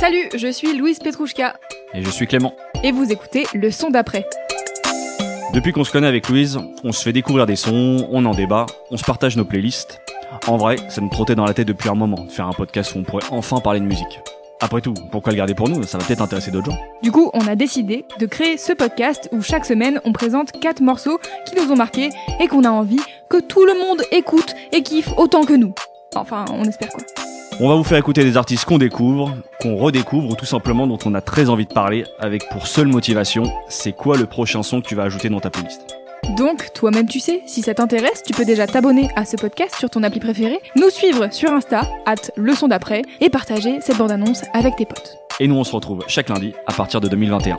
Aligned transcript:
Salut, 0.00 0.28
je 0.36 0.48
suis 0.50 0.76
Louise 0.76 0.98
Petrouchka. 0.98 1.54
Et 1.94 2.02
je 2.02 2.10
suis 2.10 2.26
Clément. 2.26 2.54
Et 2.82 2.92
vous 2.92 3.10
écoutez 3.10 3.46
Le 3.54 3.70
Son 3.70 3.90
d'après. 3.90 4.26
Depuis 5.52 5.72
qu'on 5.72 5.84
se 5.84 5.92
connaît 5.92 6.06
avec 6.08 6.28
Louise, 6.28 6.58
on 6.82 6.92
se 6.92 7.02
fait 7.02 7.12
découvrir 7.12 7.46
des 7.46 7.56
sons, 7.56 8.06
on 8.10 8.24
en 8.24 8.34
débat, 8.34 8.66
on 8.90 8.96
se 8.96 9.04
partage 9.04 9.36
nos 9.36 9.44
playlists. 9.44 10.00
En 10.46 10.56
vrai, 10.56 10.76
ça 10.88 11.00
me 11.00 11.08
trottait 11.08 11.36
dans 11.36 11.44
la 11.44 11.54
tête 11.54 11.68
depuis 11.68 11.88
un 11.88 11.94
moment 11.94 12.24
de 12.24 12.30
faire 12.30 12.46
un 12.48 12.52
podcast 12.52 12.94
où 12.94 12.98
on 12.98 13.02
pourrait 13.04 13.24
enfin 13.30 13.60
parler 13.60 13.80
de 13.80 13.84
musique. 13.86 14.20
Après 14.60 14.80
tout, 14.80 14.94
pourquoi 15.12 15.32
le 15.32 15.36
garder 15.36 15.54
pour 15.54 15.68
nous? 15.68 15.82
Ça 15.84 15.98
va 15.98 16.04
peut-être 16.04 16.22
intéresser 16.22 16.50
d'autres 16.50 16.70
gens. 16.70 16.78
Du 17.02 17.12
coup, 17.12 17.30
on 17.34 17.46
a 17.46 17.54
décidé 17.54 18.04
de 18.18 18.26
créer 18.26 18.56
ce 18.56 18.72
podcast 18.72 19.28
où 19.32 19.42
chaque 19.42 19.64
semaine 19.64 20.00
on 20.04 20.12
présente 20.12 20.52
quatre 20.60 20.80
morceaux 20.80 21.18
qui 21.46 21.54
nous 21.56 21.70
ont 21.70 21.76
marqués 21.76 22.10
et 22.40 22.48
qu'on 22.48 22.64
a 22.64 22.70
envie 22.70 23.00
que 23.30 23.40
tout 23.40 23.64
le 23.64 23.74
monde 23.78 24.02
écoute 24.10 24.54
et 24.72 24.82
kiffe 24.82 25.10
autant 25.16 25.44
que 25.44 25.54
nous. 25.54 25.74
Enfin, 26.14 26.44
on 26.52 26.64
espère 26.64 26.88
quoi. 26.88 27.02
On 27.60 27.68
va 27.68 27.76
vous 27.76 27.84
faire 27.84 27.98
écouter 27.98 28.24
des 28.24 28.36
artistes 28.36 28.64
qu'on 28.64 28.78
découvre, 28.78 29.32
qu'on 29.64 29.76
redécouvre 29.76 30.28
ou 30.28 30.36
tout 30.36 30.44
simplement 30.44 30.86
dont 30.86 30.98
on 31.06 31.14
a 31.14 31.22
très 31.22 31.48
envie 31.48 31.64
de 31.64 31.72
parler 31.72 32.04
avec 32.18 32.46
pour 32.50 32.66
seule 32.66 32.86
motivation, 32.86 33.44
c'est 33.70 33.92
quoi 33.92 34.18
le 34.18 34.26
prochain 34.26 34.62
son 34.62 34.82
que 34.82 34.86
tu 34.86 34.94
vas 34.94 35.04
ajouter 35.04 35.30
dans 35.30 35.40
ta 35.40 35.48
playlist? 35.48 35.96
Donc, 36.36 36.70
toi-même 36.74 37.08
tu 37.08 37.18
sais, 37.18 37.42
si 37.46 37.62
ça 37.62 37.72
t'intéresse, 37.72 38.22
tu 38.26 38.34
peux 38.34 38.44
déjà 38.44 38.66
t'abonner 38.66 39.08
à 39.16 39.24
ce 39.24 39.36
podcast 39.36 39.74
sur 39.78 39.88
ton 39.88 40.02
appli 40.02 40.20
préféré, 40.20 40.60
nous 40.76 40.90
suivre 40.90 41.32
sur 41.32 41.50
Insta, 41.50 41.88
at 42.04 42.30
le 42.36 42.54
son 42.54 42.68
d'après, 42.68 43.02
et 43.22 43.30
partager 43.30 43.80
cette 43.80 43.96
bande-annonce 43.96 44.42
avec 44.52 44.76
tes 44.76 44.84
potes. 44.84 45.16
Et 45.40 45.48
nous 45.48 45.56
on 45.56 45.64
se 45.64 45.74
retrouve 45.74 46.04
chaque 46.08 46.28
lundi 46.28 46.52
à 46.66 46.72
partir 46.74 47.00
de 47.00 47.08
2021. 47.08 47.58